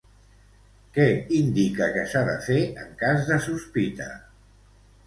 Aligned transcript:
Què 0.95 1.05
indica 1.41 1.91
que 1.99 2.07
s'ha 2.15 2.25
de 2.31 2.35
fer 2.49 2.59
en 2.87 2.91
cas 3.05 3.25
de 3.33 3.43
sospita? 3.51 4.15